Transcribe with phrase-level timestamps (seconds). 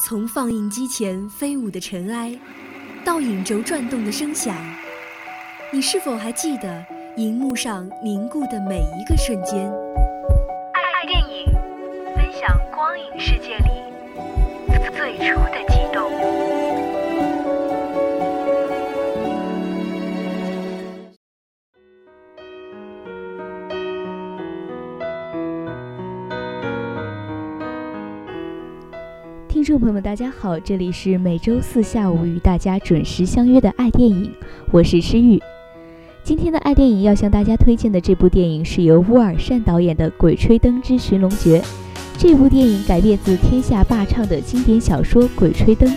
[0.00, 2.32] 从放映机前飞舞的尘埃，
[3.04, 4.54] 到影轴转动的声响，
[5.72, 6.86] 你是否还记得
[7.16, 9.68] 荧幕上凝固的每一个瞬间？
[10.72, 11.52] 爱电影，
[12.14, 13.72] 分享光影世界里
[14.96, 15.64] 最初的
[29.48, 34.30] 听众朋友们，大家好，这里是每周四下午与大家准时相约的爱电影，
[34.70, 35.40] 我是诗玉。
[36.22, 41.60] 今天的爱电影要向大家推荐的这部电影是由乌尔善导演的《鬼吹灯之寻龙诀》。
[42.18, 45.88] 这部电影改编自天下霸唱的经典小说《鬼吹灯》，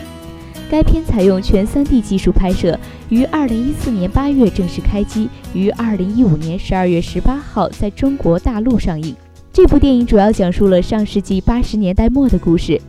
[0.70, 9.14] 该片采用全 3D 技术拍摄，于2014年8月正式开机，于2015年12月18号在中国大陆上映。
[9.52, 12.80] 这部电影主要讲述了上世纪80年代末的故事。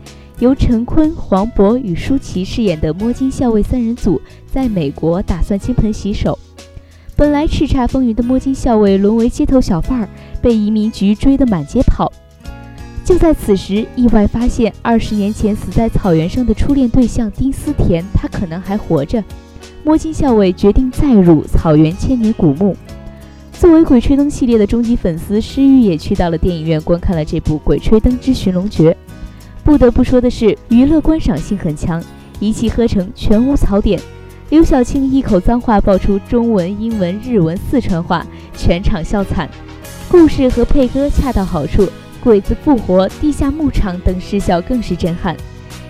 [0.43, 6.37] 由陈坤、黄渤与舒淇饰演的摸金校尉三人组在美国打算金盆洗手。
[7.15, 10.09] 本来叱咤风云的摸金校尉沦为街头小贩儿，
[10.41, 12.11] 被移民局追得满街跑。
[13.05, 19.23] 就在此时，意外发现二十年前死在草原上的初恋对象丁思甜，他可能还活着。
[19.85, 22.75] 摸金校尉决定再入草原千年古墓。
[23.53, 28.91] 作为《鬼吹灯》系列的终极粉丝，诗玉也去到了电影院观看了这部《鬼吹灯之寻龙诀》。
[29.63, 32.03] 不得不说的是，娱乐观赏性很强，
[32.39, 33.97] 一气呵成，全无槽点。
[34.49, 38.25] 刘晓庆一口脏话爆出中文、英文、日文、四川话，
[38.55, 39.49] 全场笑惨。
[40.09, 41.87] 故事和配歌恰到好处，
[42.21, 45.35] 鬼子复活、地下牧场等视效更是震撼。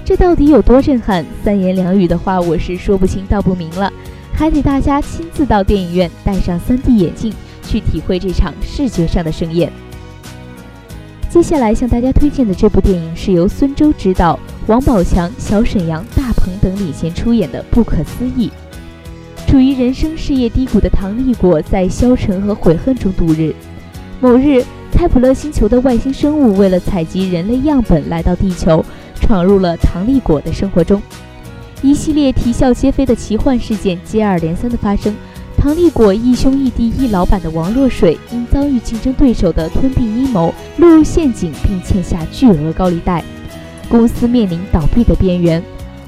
[0.06, 1.26] 这到底有多震撼？
[1.44, 3.92] 三言两语的话，我是说不清道不明了，
[4.34, 9.74] 还得大家亲自到电影院，戴上 3D 眼镜，去体会这场视觉上的盛宴。
[11.34, 18.52] 接下来向大家推荐的这部电影是由孙周执导，王宝强、小沈阳、大鹏等领衔出演的《不可思议》。
[19.50, 23.52] 处于人生事业低谷的唐立果在消沉和悔恨中度日。
[24.22, 28.86] 某日，开普勒星球的外星生物为了采集人类样本来到地球，
[29.20, 31.02] 闯入了唐立果的生活中。
[31.82, 35.12] 一系列啼笑皆非的奇幻事件接二连三的发生。
[35.64, 43.24] 唐立果一兄一弟一老板的王若水，因遭遇竞争对手的吞并阴谋，落入陷阱，并欠下巨额高利贷，
[43.88, 45.64] 公司面临倒闭的边缘。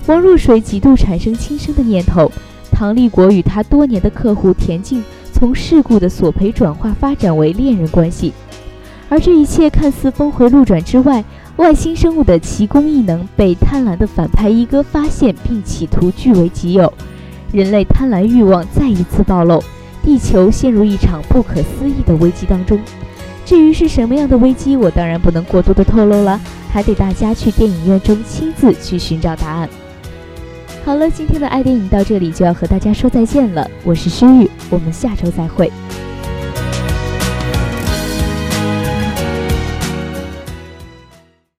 [0.07, 2.29] 王若水几度产生轻生的念头。
[2.69, 5.01] 唐立果与他多年的客户田静，
[5.31, 8.33] 从事故的索赔转化发展为恋人关系。
[9.07, 11.23] 而这一切看似峰回路转之外，
[11.55, 16.93] 外星生物的奇功异能被贪婪的反派一哥发现，并企图据为己有。
[17.51, 19.63] 人类贪婪欲望再一次暴露，
[20.03, 22.79] 地球陷入一场不可思议的危机当中。
[23.45, 26.39] 至于是什么样的危机，我当然不能过多的透露了，
[26.71, 29.69] 还得大家去电影院中亲自去寻找答案。
[30.83, 35.71] 好了，今天的爱电影到这里就要和大家说再见了，我是诗玉，我们下周再会。